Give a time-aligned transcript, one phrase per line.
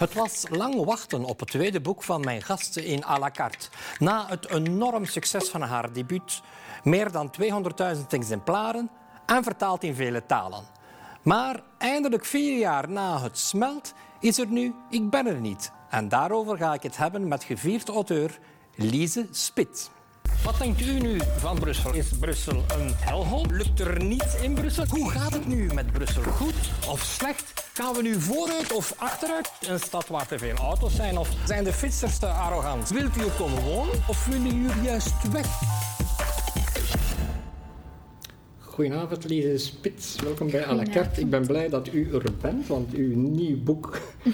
[0.00, 3.68] Het was lang wachten op het tweede boek van mijn gasten in à la carte.
[3.98, 6.42] Na het enorm succes van haar debuut,
[6.82, 7.30] meer dan
[7.96, 8.90] 200.000 exemplaren
[9.26, 10.64] en vertaald in vele talen.
[11.22, 15.72] Maar eindelijk vier jaar na het smelt is er nu Ik ben er niet.
[15.90, 18.38] En daarover ga ik het hebben met gevierd auteur
[18.74, 19.90] Lise Spit.
[20.44, 21.94] Wat denkt u nu van Brussel?
[21.94, 23.46] Is Brussel een helhol?
[23.46, 24.84] Lukt er niets in Brussel?
[24.88, 26.22] Hoe gaat het nu met Brussel?
[26.22, 26.54] Goed
[26.88, 27.59] of slecht?
[27.80, 29.52] Gaan we nu vooruit of achteruit?
[29.68, 31.18] Een stad waar te veel auto's zijn?
[31.18, 32.88] Of zijn de fietsers te arrogant?
[32.88, 35.46] Wilt u er komen wonen of willen u juist weg?
[38.58, 40.16] Goedenavond, Lise Spits.
[40.22, 41.20] Welkom bij à la carte.
[41.20, 44.32] Ik ben blij dat u er bent, want uw nieuw boek uh,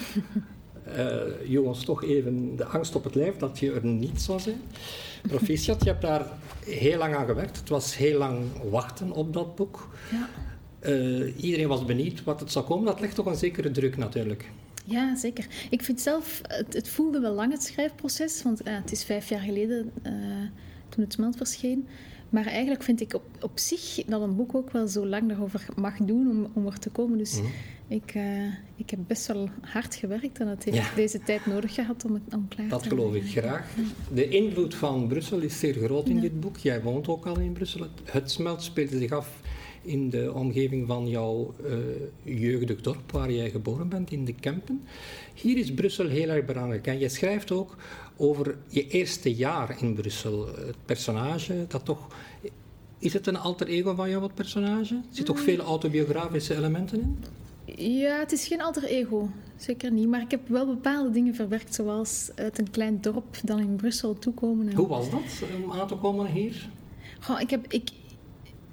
[1.49, 4.61] je ons toch even de angst op het lijf dat je er niet zou zijn.
[5.23, 6.27] Proficiat, je hebt daar
[6.65, 7.57] heel lang aan gewerkt.
[7.57, 8.39] Het was heel lang
[8.71, 9.89] wachten op dat boek.
[10.11, 10.29] Ja.
[10.89, 12.85] Uh, iedereen was benieuwd wat het zou komen.
[12.85, 14.51] Dat legt toch een zekere druk natuurlijk.
[14.85, 15.47] Ja, zeker.
[15.71, 19.29] Ik vind zelf, het, het voelde wel lang het schrijfproces, want uh, het is vijf
[19.29, 20.13] jaar geleden uh,
[20.89, 21.87] toen het smelt verscheen.
[22.29, 25.67] Maar eigenlijk vind ik op, op zich dat een boek ook wel zo lang erover
[25.77, 27.19] mag doen om, om er te komen.
[27.19, 27.47] Dus mm.
[27.89, 30.95] ik, uh, ik heb best wel hard gewerkt en het heeft ja.
[30.95, 33.75] deze tijd nodig gehad om het om klaar dat te Dat geloof ik graag.
[34.15, 36.21] De invloed van Brussel is zeer groot in ja.
[36.21, 36.57] dit boek.
[36.57, 37.81] Jij woont ook al in Brussel.
[37.81, 39.41] Het, het smelt speelde zich af
[39.87, 41.77] in de omgeving van jouw uh,
[42.23, 44.83] jeugdig dorp waar jij geboren bent, in de Kempen.
[45.35, 46.87] Hier is Brussel heel erg belangrijk.
[46.87, 47.77] En je schrijft ook
[48.17, 50.47] over je eerste jaar in Brussel.
[50.47, 52.09] Het personage dat toch.
[52.99, 54.95] Is het een alter ego van jou, het personage?
[54.95, 55.45] Er zitten toch mm.
[55.45, 57.19] veel autobiografische elementen in?
[57.75, 59.29] Ja, het is geen alter ego.
[59.57, 60.09] Zeker niet.
[60.09, 64.19] Maar ik heb wel bepaalde dingen verwerkt, zoals uit een klein dorp dan in Brussel
[64.19, 64.75] toekomen.
[64.75, 65.21] Hoe was dat,
[65.65, 66.69] om aan te komen hier?
[67.21, 67.91] Goh, ik, heb, ik,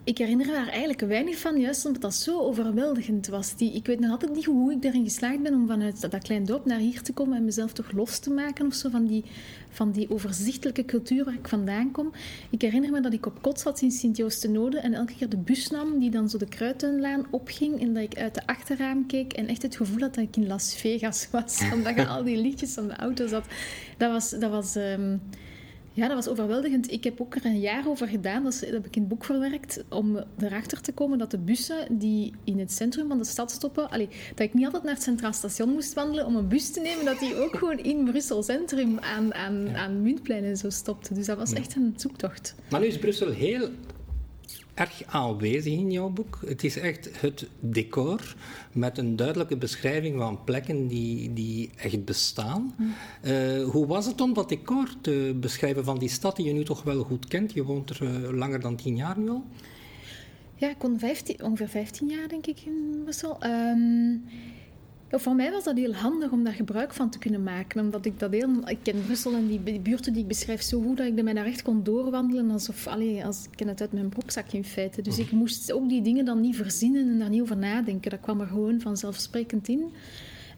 [0.03, 3.55] ik herinner me daar eigenlijk weinig van, juist omdat dat zo overweldigend was.
[3.55, 6.45] Die, ik weet nog altijd niet hoe ik erin geslaagd ben om vanuit dat, klein
[6.45, 9.23] dorp naar hier te komen en mezelf toch los te maken of zo van die,
[9.69, 12.11] van die overzichtelijke cultuur waar ik vandaan kom.
[12.49, 15.69] Ik herinner me dat ik op kot zat in Sint-Joostenode en elke keer de bus
[15.69, 19.47] nam die dan zo de Kruitenlaan opging en dat ik uit de achterraam keek en
[19.47, 22.73] echt het gevoel had dat ik in Las Vegas was, omdat je al die liedjes
[22.73, 23.45] van de auto zat.
[23.97, 24.29] Dat was...
[24.29, 25.21] Dat was um,
[25.93, 26.91] ja, dat was overweldigend.
[26.91, 29.83] Ik heb ook er een jaar over gedaan, dat, heb ik in het boek verwerkt,
[29.89, 33.89] om erachter te komen dat de bussen die in het centrum van de stad stoppen,
[33.89, 36.79] allee, dat ik niet altijd naar het Centraal Station moest wandelen om een bus te
[36.79, 39.75] nemen, dat die ook gewoon in Brussel Centrum aan, aan, ja.
[39.75, 41.13] aan Muntplein en zo stopte.
[41.13, 42.55] Dus dat was echt een zoektocht.
[42.69, 43.69] Maar nu is Brussel heel
[44.73, 46.39] erg aanwezig in jouw boek.
[46.45, 48.35] Het is echt het decor
[48.71, 52.73] met een duidelijke beschrijving van plekken die, die echt bestaan.
[52.77, 52.93] Mm.
[53.23, 56.63] Uh, hoe was het om dat decor te beschrijven van die stad die je nu
[56.63, 57.53] toch wel goed kent?
[57.53, 59.43] Je woont er uh, langer dan tien jaar nu al.
[60.55, 63.37] Ja, ik woon 15, ongeveer 15 jaar denk ik in Brussel.
[63.43, 64.23] Um,
[65.19, 67.81] voor mij was dat heel handig om daar gebruik van te kunnen maken.
[67.81, 68.49] Omdat ik dat heel...
[68.65, 71.45] Ik ken Brussel en die buurten die ik beschrijf zo goed dat ik mij daar
[71.45, 72.87] echt kon doorwandelen alsof...
[72.87, 75.01] Allee, als, ik het uit mijn broekzak in feite.
[75.01, 78.11] Dus ik moest ook die dingen dan niet verzinnen en daar niet over nadenken.
[78.11, 79.91] Dat kwam er gewoon vanzelfsprekend in.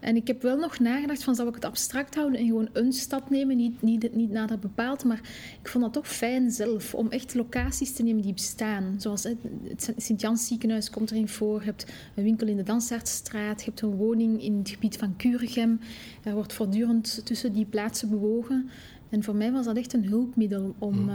[0.06, 2.92] En ik heb wel nog nagedacht van, zou ik het abstract houden en gewoon een
[2.92, 5.20] stad nemen, niet, niet, niet nader bepaald, maar
[5.62, 8.94] ik vond dat toch fijn zelf, om echt locaties te nemen die bestaan.
[8.98, 13.66] Zoals het Sint-Jans ziekenhuis komt erin voor, je hebt een winkel in de Dansaartstraat, je
[13.66, 15.80] hebt een woning in het gebied van Kuregem.
[16.22, 18.70] Er wordt voortdurend tussen die plaatsen bewogen.
[19.16, 21.08] En voor mij was dat echt een hulpmiddel om.
[21.08, 21.14] Uh,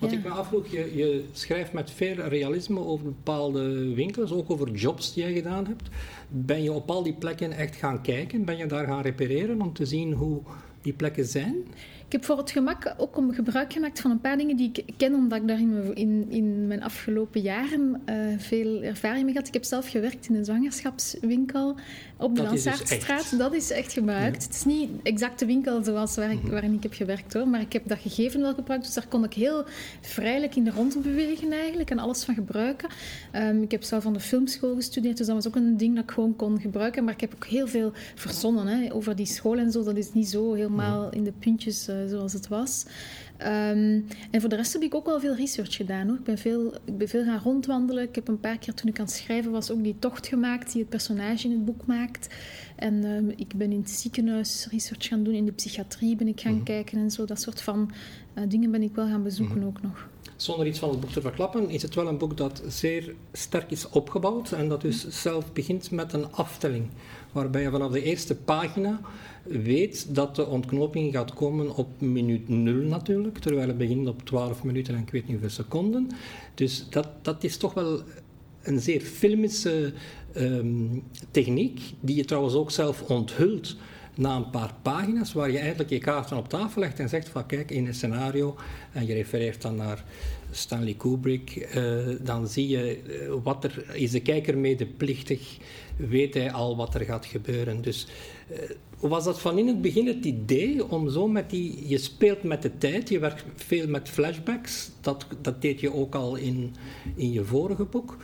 [0.00, 0.16] Wat ja.
[0.16, 5.14] ik me afvroeg, je, je, schrijft met veel realisme over bepaalde winkels, ook over jobs
[5.14, 5.88] die je gedaan hebt.
[6.28, 8.44] Ben je op al die plekken echt gaan kijken?
[8.44, 10.40] Ben je daar gaan repareren om te zien hoe
[10.82, 11.54] die plekken zijn?
[12.12, 14.84] Ik heb voor het gemak ook om gebruik gemaakt van een paar dingen die ik
[14.96, 19.46] ken, omdat ik daar in, in, in mijn afgelopen jaren uh, veel ervaring mee had.
[19.46, 21.76] Ik heb zelf gewerkt in een zwangerschapswinkel
[22.16, 23.30] op de Lansaartstraat.
[23.30, 24.42] Dus dat is echt gebruikt.
[24.42, 26.50] Het is niet exact de winkel zoals waar ik, mhm.
[26.50, 28.84] waarin ik heb gewerkt hoor, maar ik heb dat gegeven wel gebruikt.
[28.84, 29.64] Dus daar kon ik heel
[30.00, 32.88] vrijelijk in de rond bewegen eigenlijk en alles van gebruiken.
[33.34, 36.04] Um, ik heb zelf van de filmschool gestudeerd, dus dat was ook een ding dat
[36.04, 37.04] ik gewoon kon gebruiken.
[37.04, 39.82] Maar ik heb ook heel veel verzonnen hè, over die school en zo.
[39.82, 41.16] Dat is niet zo helemaal mhm.
[41.16, 42.86] in de puntjes uh, zoals het was.
[43.38, 46.06] Um, en voor de rest heb ik ook wel veel research gedaan.
[46.08, 46.16] Hoor.
[46.16, 48.02] Ik, ben veel, ik ben veel gaan rondwandelen.
[48.02, 50.72] Ik heb een paar keer toen ik aan het schrijven was ook die tocht gemaakt
[50.72, 52.34] die het personage in het boek maakt.
[52.76, 56.40] En um, ik ben in het ziekenhuis research gaan doen, in de psychiatrie ben ik
[56.40, 56.64] gaan mm.
[56.64, 57.24] kijken en zo.
[57.24, 57.90] Dat soort van
[58.34, 59.66] uh, dingen ben ik wel gaan bezoeken mm.
[59.66, 60.08] ook nog.
[60.42, 63.70] Zonder iets van het boek te verklappen, is het wel een boek dat zeer sterk
[63.70, 66.86] is opgebouwd en dat dus zelf begint met een aftelling.
[67.32, 69.00] Waarbij je vanaf de eerste pagina
[69.42, 74.64] weet dat de ontknoping gaat komen op minuut nul natuurlijk, terwijl het begint op 12
[74.64, 76.10] minuten en ik weet niet hoeveel seconden.
[76.54, 78.02] Dus dat, dat is toch wel
[78.62, 79.92] een zeer filmische
[80.36, 83.76] um, techniek, die je trouwens ook zelf onthult
[84.14, 87.46] na een paar pagina's waar je eigenlijk je kaarten op tafel legt en zegt van
[87.46, 88.56] kijk, in een scenario,
[88.92, 90.04] en je refereert dan naar
[90.50, 95.58] Stanley Kubrick, uh, dan zie je uh, wat er, is de kijker medeplichtig,
[95.96, 97.82] weet hij al wat er gaat gebeuren.
[97.82, 98.06] Dus
[98.50, 98.58] uh,
[99.00, 102.62] was dat van in het begin het idee om zo met die, je speelt met
[102.62, 106.74] de tijd, je werkt veel met flashbacks, dat, dat deed je ook al in,
[107.14, 108.16] in je vorige boek.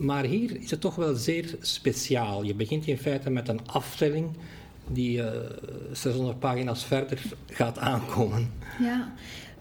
[0.00, 2.42] Maar hier is het toch wel zeer speciaal.
[2.42, 4.36] Je begint in feite met een aftelling
[4.88, 5.26] die uh,
[5.92, 8.50] 600 pagina's verder gaat aankomen.
[8.78, 9.12] Ja,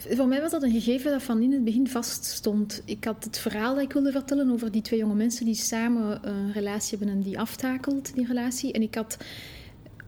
[0.09, 2.81] voor mij was dat een gegeven dat van in het begin vaststond.
[2.85, 6.27] Ik had het verhaal dat ik wilde vertellen over die twee jonge mensen die samen
[6.27, 8.73] een relatie hebben en die aftakelt, die relatie.
[8.73, 9.17] En ik had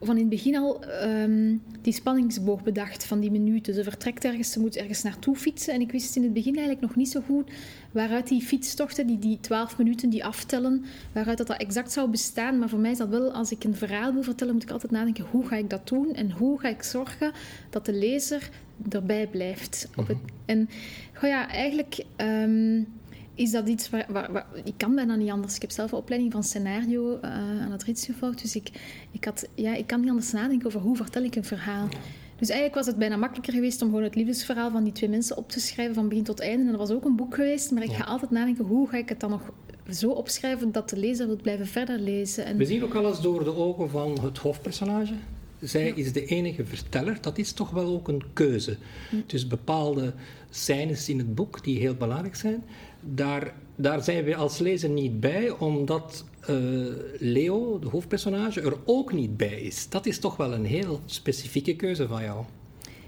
[0.06, 3.74] van in het begin al um, die spanningsboog bedacht van die minuten.
[3.74, 5.74] Ze vertrekt ergens, ze moet ergens naartoe fietsen.
[5.74, 7.52] En ik wist in het begin eigenlijk nog niet zo goed
[7.92, 12.60] waaruit die fietstochten, die, die 12 minuten die aftellen, waaruit dat, dat exact zou bestaan.
[12.60, 14.92] Maar voor mij is dat wel, als ik een verhaal wil vertellen, moet ik altijd
[14.92, 16.14] nadenken, hoe ga ik dat doen?
[16.14, 17.32] En hoe ga ik zorgen
[17.70, 18.50] dat de lezer
[18.90, 19.90] erbij blijft?
[19.96, 20.70] Op het, en
[21.14, 22.06] goh ja, eigenlijk...
[22.18, 22.88] Um,
[23.36, 25.56] is dat iets waar, waar, Ik kan bijna niet anders.
[25.56, 27.22] Ik heb zelf een opleiding van scenario uh,
[27.62, 28.42] aan het Rits gevolgd.
[28.42, 28.70] Dus ik,
[29.12, 31.88] ik, had, ja, ik kan niet anders nadenken over hoe vertel ik een verhaal.
[32.36, 35.38] Dus eigenlijk was het bijna makkelijker geweest om gewoon het liefdesverhaal van die twee mensen
[35.38, 36.64] op te schrijven van begin tot einde.
[36.64, 39.10] En dat was ook een boek geweest, maar ik ga altijd nadenken hoe ga ik
[39.10, 39.52] het dan nog
[39.90, 42.46] zo opschrijven dat de lezer wil blijven verder lezen.
[42.46, 42.58] En...
[42.58, 45.14] We zien ook alles door de ogen van het hoofdpersonage.
[45.62, 47.18] Zij is de enige verteller.
[47.22, 48.78] Dat is toch wel ook een keuze.
[49.10, 49.16] Hm.
[49.26, 50.14] Dus bepaalde
[50.50, 52.64] scènes in het boek die heel belangrijk zijn,
[53.06, 59.14] daar, daar zijn we als lezer niet bij, omdat uh, Leo, de hoofdpersonage, er ook
[59.14, 59.90] niet bij is.
[59.90, 62.46] Dat is toch wel een heel specifieke keuze van jou.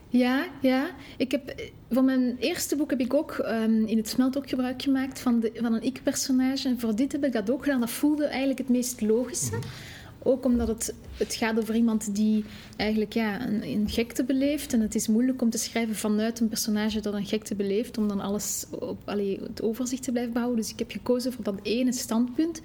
[0.09, 0.89] Ja, ja.
[1.17, 4.81] Ik heb, voor mijn eerste boek heb ik ook um, in het smelt ook gebruik
[4.81, 6.67] gemaakt van, de, van een ik-personage.
[6.67, 7.79] En voor dit heb ik dat ook gedaan.
[7.79, 9.55] Dat voelde eigenlijk het meest logische.
[9.55, 9.67] Mhm.
[10.27, 12.45] Ook omdat het, het gaat over iemand die
[12.75, 14.73] eigenlijk ja, een, een, gekte beleeft.
[14.73, 18.07] En het is moeilijk om te schrijven vanuit een personage dat een gekte beleeft, om
[18.07, 20.61] dan alles op allee, het overzicht te blijven behouden.
[20.61, 22.61] Dus ik heb gekozen voor dat ene standpunt.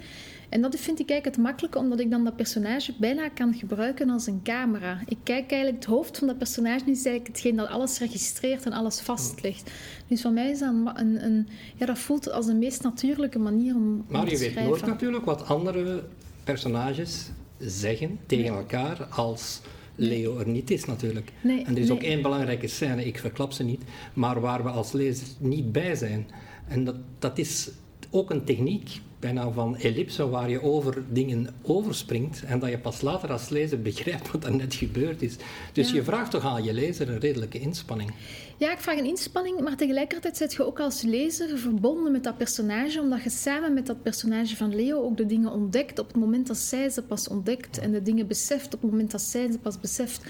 [0.48, 4.10] En dat vind ik eigenlijk het makkelijke, omdat ik dan dat personage bijna kan gebruiken
[4.10, 5.00] als een camera.
[5.06, 8.72] Ik kijk eigenlijk, het hoofd van dat personage is eigenlijk hetgeen dat alles registreert en
[8.72, 9.70] alles vastlegt.
[10.06, 13.74] Dus voor mij is dat een, een ja, dat voelt als de meest natuurlijke manier
[13.74, 14.54] om, maar om te schrijven.
[14.54, 16.02] Maar je weet nooit natuurlijk wat andere
[16.44, 17.30] personages
[17.60, 19.60] zeggen tegen elkaar als
[19.94, 21.32] Leo er niet is natuurlijk.
[21.42, 23.82] Nee, en er is ook één belangrijke scène, ik verklap ze niet,
[24.14, 26.26] maar waar we als lezer niet bij zijn.
[26.68, 27.70] En dat, dat is
[28.10, 33.00] ook een techniek bijna van ellipse waar je over dingen overspringt en dat je pas
[33.00, 35.36] later als lezer begrijpt wat er net gebeurd is.
[35.72, 38.12] Dus je vraagt toch aan je lezer een redelijke inspanning.
[38.56, 42.36] Ja, ik vraag een inspanning, maar tegelijkertijd zit je ook als lezer verbonden met dat
[42.36, 46.16] personage, omdat je samen met dat personage van Leo ook de dingen ontdekt op het
[46.16, 49.50] moment dat zij ze pas ontdekt en de dingen beseft op het moment dat zij
[49.50, 50.20] ze pas beseft.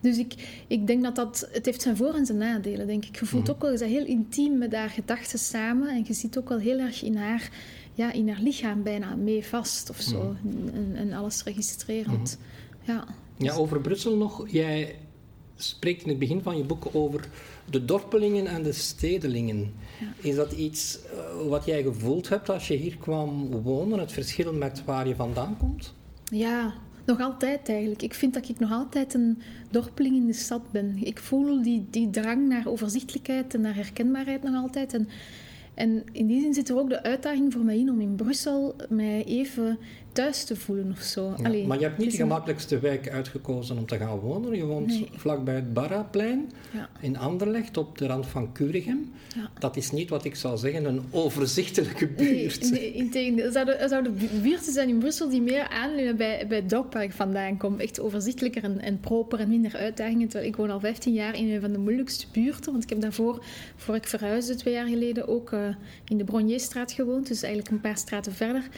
[0.00, 0.34] Dus ik,
[0.66, 1.48] ik denk dat dat...
[1.52, 3.18] Het heeft zijn voor- en zijn nadelen, denk ik.
[3.18, 3.52] Je voelt mhm.
[3.52, 3.72] ook wel...
[3.72, 5.88] Je bent heel intiem met haar gedachten samen.
[5.88, 7.50] En je ziet ook wel heel erg in haar
[7.98, 10.36] ja, in haar lichaam bijna mee vast of zo.
[10.42, 10.68] Mhm.
[10.74, 12.38] En, en, alles registrerend.
[12.38, 12.90] Mhm.
[12.92, 13.04] Ja.
[13.36, 14.50] ja, over Brussel nog.
[14.50, 14.98] Jij
[15.56, 17.28] spreekt in het begin van je boek over
[17.70, 19.72] de dorpelingen en de stedelingen.
[20.20, 23.98] Is dat iets uh, wat jij gevoeld hebt als je hier kwam wonen?
[23.98, 25.94] Het verschil met waar je vandaan komt?
[26.24, 26.74] Ja,
[27.06, 28.02] nog altijd eigenlijk.
[28.02, 30.98] Ik vind dat ik nog altijd een dorpeling in de stad ben.
[31.02, 34.94] Ik voel die, die drang naar overzichtelijkheid en naar herkenbaarheid nog altijd.
[34.94, 35.08] En
[35.78, 38.74] en in die zin zit er ook de uitdaging voor mij in om in Brussel
[38.88, 39.78] mij even
[40.18, 41.34] thuis te voelen of zo.
[41.66, 44.56] maar je hebt niet de gemakkelijkste wijk uitgekozen om te gaan wonen.
[44.56, 45.08] Je woont nee.
[45.12, 46.88] vlakbij het Barraplein ja.
[47.00, 49.12] in Anderlecht op de rand van Curigem.
[49.34, 49.50] Ja.
[49.58, 52.70] Dat is niet wat ik zou zeggen een overzichtelijke buurt.
[52.70, 53.44] Nee, integendeel.
[53.44, 57.02] Er zouden, zouden buurten zijn in Brussel die meer aanleunen bij, bij het dorp waar
[57.02, 57.80] ik vandaan kom.
[57.80, 60.28] Echt overzichtelijker en, en proper en minder uitdagingen.
[60.28, 62.72] Terwijl ik woon al 15 jaar in een van de moeilijkste buurten.
[62.72, 63.44] Want ik heb daarvoor,
[63.76, 65.68] voor ik verhuisde twee jaar geleden, ook uh,
[66.04, 67.28] in de Bronjeestraat gewoond.
[67.28, 68.68] Dus eigenlijk een paar straten verder.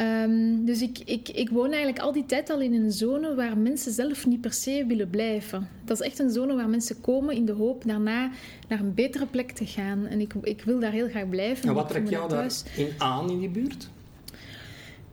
[0.00, 3.58] Um, dus ik, ik, ik woon eigenlijk al die tijd al in een zone waar
[3.58, 5.68] mensen zelf niet per se willen blijven.
[5.84, 8.30] Dat is echt een zone waar mensen komen in de hoop daarna
[8.68, 10.06] naar een betere plek te gaan.
[10.06, 11.68] En ik, ik wil daar heel graag blijven.
[11.68, 13.90] En wat trekt jou daar in aan in die buurt?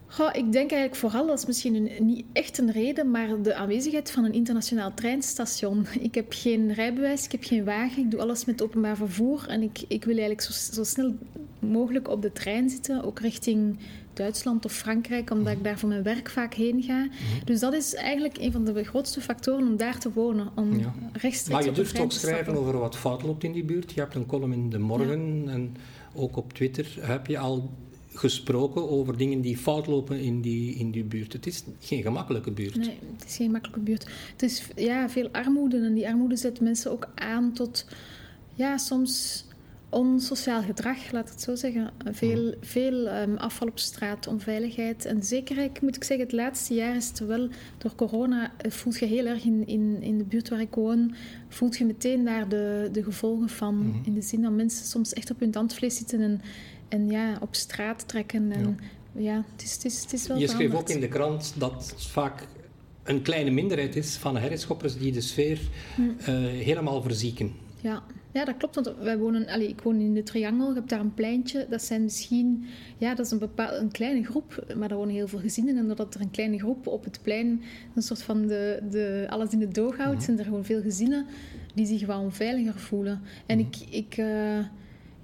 [0.07, 3.53] Goh, ik denk eigenlijk vooral, dat is misschien een, niet echt een reden, maar de
[3.53, 5.86] aanwezigheid van een internationaal treinstation.
[6.00, 9.62] Ik heb geen rijbewijs, ik heb geen wagen, ik doe alles met openbaar vervoer en
[9.62, 11.13] ik, ik wil eigenlijk zo, zo snel
[11.60, 13.78] mogelijk op de trein zitten, ook richting
[14.13, 17.04] Duitsland of Frankrijk, omdat ik daar voor mijn werk vaak heen ga.
[17.04, 17.46] Mhm.
[17.46, 20.94] Dus dat is eigenlijk een van de grootste factoren om daar te wonen, om ja.
[21.13, 23.92] rechtstreeks Maar je durft ook schrijven over wat fout loopt in die buurt.
[23.92, 25.75] Je hebt een column in De Morgen en
[26.13, 27.70] ook op Twitter heb je al
[28.13, 31.34] gesproken over dingen die fout lopen in die, in die buurt.
[31.34, 32.75] Het is geen gemakkelijke buurt.
[32.75, 34.08] Nee, het is geen gemakkelijke buurt.
[34.32, 37.86] Het is ja, veel armoede en die armoede zet mensen ook aan tot
[38.54, 39.46] ja, soms
[39.89, 41.91] onsociaal gedrag, laat het zo zeggen.
[42.12, 45.05] Veel, veel um, afval op straat, onveiligheid.
[45.05, 49.00] En zeker, moet ik zeggen, het laatste jaar is het wel door corona, eh, voelt
[49.00, 51.15] je heel erg in, in, in de buurt waar ik woon,
[51.48, 53.75] voelt je meteen daar de, de gevolgen van.
[53.75, 53.98] Mhm.
[54.03, 56.41] In de zin dat mensen soms echt op hun tandvlees zitten en,
[56.88, 58.51] en ja, op straat trekken.
[58.51, 58.79] En,
[59.12, 59.43] ja.
[59.51, 62.48] het, is, het, is, het is wel Je schreef ook in de krant dat vaak
[63.03, 65.60] een kleine minderheid is van herreschoppers die de sfeer
[65.96, 66.01] hm.
[66.01, 67.53] uh, helemaal verzieken.
[67.81, 68.03] Ja.
[68.31, 68.75] Ja, dat klopt.
[68.75, 70.67] Want wij wonen, allez, ik woon in de Triangel.
[70.67, 71.65] Je hebt daar een pleintje.
[71.69, 72.65] Dat zijn misschien...
[72.98, 74.65] Ja, dat is een, bepaal, een kleine groep.
[74.75, 75.77] Maar daar wonen heel veel gezinnen.
[75.77, 77.62] En doordat er een kleine groep op het plein...
[77.95, 80.15] Een soort van de, de, alles in de doog houdt...
[80.15, 80.24] Mhm.
[80.24, 81.25] zijn er gewoon veel gezinnen
[81.74, 83.21] die zich wel onveiliger voelen.
[83.45, 83.67] En mhm.
[83.67, 83.77] ik...
[83.89, 84.59] ik uh,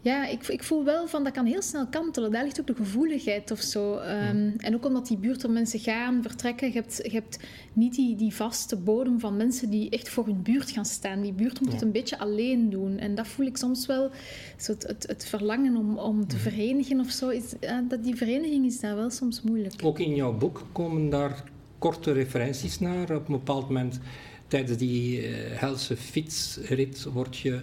[0.05, 2.31] ja, ik, ik voel wel van dat kan heel snel kantelen.
[2.31, 3.93] Daar ligt ook de gevoeligheid of zo.
[3.93, 6.67] Um, en ook omdat die buurt er mensen gaan, vertrekken.
[6.67, 7.39] Je hebt, je hebt
[7.73, 11.21] niet die, die vaste bodem van mensen die echt voor hun buurt gaan staan.
[11.21, 12.97] Die buurt moet het een beetje alleen doen.
[12.97, 14.09] En dat voel ik soms wel.
[14.57, 17.29] Zo het, het, het verlangen om, om te verenigen of zo.
[17.29, 19.73] Is, uh, dat die vereniging is daar wel soms moeilijk.
[19.83, 21.43] Ook in jouw boek komen daar
[21.77, 23.15] korte referenties naar.
[23.15, 23.99] Op een bepaald moment
[24.47, 27.61] tijdens die uh, helse fietsrit word je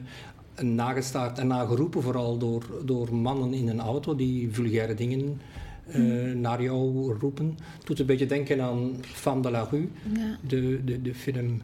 [0.61, 5.41] nagestaard en nageroepen, vooral door, door mannen in een auto die vulgaire dingen
[5.97, 7.59] uh, naar jou roepen.
[7.79, 10.39] Het doet een beetje denken aan Femme de la Rue, ja.
[10.49, 11.63] de, de, de film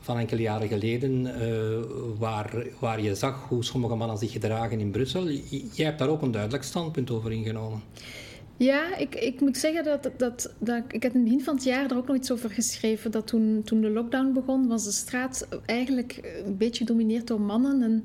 [0.00, 1.32] van enkele jaren geleden, uh,
[2.18, 5.28] waar, waar je zag hoe sommige mannen zich gedragen in Brussel.
[5.72, 7.82] Jij hebt daar ook een duidelijk standpunt over ingenomen.
[8.58, 11.64] Ja, ik, ik moet zeggen dat, dat, dat ik heb in het begin van het
[11.64, 13.10] jaar er ook nog iets over geschreven.
[13.10, 17.82] Dat toen, toen de lockdown begon, was de straat eigenlijk een beetje gedomineerd door mannen.
[17.82, 18.04] En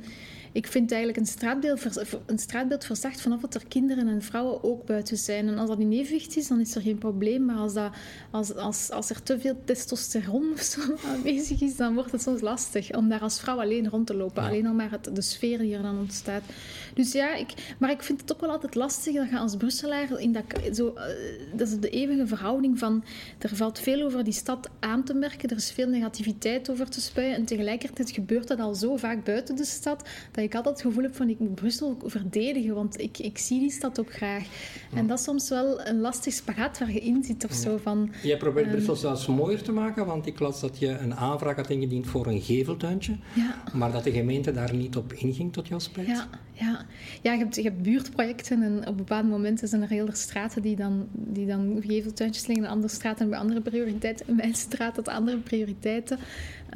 [0.52, 1.86] ik vind eigenlijk een straatbeeld,
[2.26, 5.48] een straatbeeld verzacht vanaf dat er kinderen en vrouwen ook buiten zijn.
[5.48, 7.46] En als dat in evenwicht is, dan is er geen probleem.
[7.46, 7.92] Maar als, dat,
[8.32, 10.82] als, als, als er te veel testosteron of zo
[11.14, 14.44] aanwezig is, dan wordt het soms lastig om daar als vrouw alleen rond te lopen.
[14.44, 16.44] Alleen al maar het, de sfeer die er dan ontstaat.
[16.94, 20.20] Dus ja, ik, maar ik vind het ook wel altijd lastig dat je als Brusselaar
[20.20, 20.44] in dat,
[20.74, 21.04] zo, uh,
[21.54, 23.04] dat is de eeuwige verhouding van
[23.40, 27.02] er valt veel over die stad aan te merken, er is veel negativiteit over te
[27.02, 30.86] spuien en tegelijkertijd gebeurt dat al zo vaak buiten de stad dat ik altijd het
[30.86, 34.44] gevoel heb van ik moet Brussel verdedigen, want ik, ik zie die stad ook graag.
[34.94, 37.78] En dat is soms wel een lastig spagaat waar je in zit of zo.
[37.78, 41.16] Van, Jij probeert um, Brussel zelfs mooier te maken, want ik las dat je een
[41.16, 43.64] aanvraag had ingediend voor een geveltuintje, ja.
[43.74, 46.08] maar dat de gemeente daar niet op inging tot jouw spijt.
[46.08, 46.30] Ja,
[46.62, 46.86] ja.
[47.22, 50.76] ja je, hebt, je hebt buurtprojecten en op bepaalde momenten zijn er hele straten die
[50.76, 54.36] dan, die dan geveltuintjes liggen, andere straten bij andere prioriteiten.
[54.36, 56.20] mijn straat had andere prioriteiten.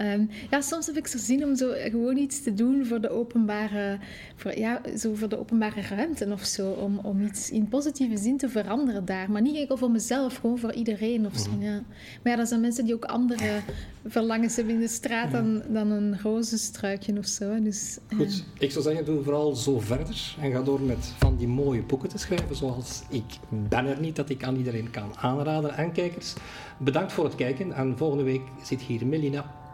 [0.01, 3.09] Um, ja, soms heb ik zo zin om zo gewoon iets te doen voor de
[3.09, 3.99] openbare,
[4.35, 6.69] voor, ja, zo voor de openbare ruimte of zo.
[6.69, 9.31] Om, om iets in positieve zin te veranderen daar.
[9.31, 11.49] Maar niet enkel voor mezelf, gewoon voor iedereen of zo.
[11.49, 11.61] Mhm.
[11.61, 11.83] Ja.
[12.23, 13.59] Maar ja, dat zijn mensen die ook andere
[14.05, 17.61] verlangens hebben in de straat dan, dan een rozenstruikje of zo.
[17.61, 21.81] Dus, Goed, ik zou zeggen, doe vooral verder en ga door met van die mooie
[21.81, 25.77] boeken te schrijven, zoals Ik ben er niet, dat ik aan iedereen kan aanraden.
[25.77, 26.33] En kijkers,
[26.77, 29.64] bedankt voor het kijken en volgende week zit hier Melina.